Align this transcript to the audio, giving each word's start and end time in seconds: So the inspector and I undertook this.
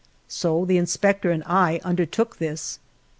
So 0.27 0.65
the 0.65 0.79
inspector 0.79 1.29
and 1.29 1.43
I 1.45 1.79
undertook 1.83 2.37
this. 2.37 2.79